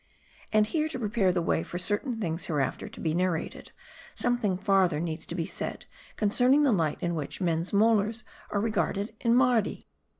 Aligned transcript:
And 0.51 0.65
here, 0.65 0.87
to 0.89 0.97
prepare 0.97 1.31
the 1.31 1.43
way 1.43 1.61
for 1.61 1.77
certain 1.77 2.19
things 2.19 2.47
hereafter 2.47 2.87
to 2.87 2.99
be 2.99 3.13
narrated, 3.13 3.71
something 4.15 4.57
farther 4.57 4.99
needs 4.99 5.27
be 5.27 5.45
said 5.45 5.85
concerning 6.15 6.63
the 6.63 6.71
light 6.71 6.97
in 7.01 7.13
which 7.13 7.39
men's 7.39 7.71
molars 7.71 8.23
are 8.49 8.59
regarded 8.59 9.15
in 9.21 9.35
Mardi. 9.35 9.85